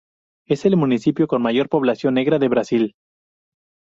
[0.47, 2.95] Es el municipio con mayor población negra del Brasil.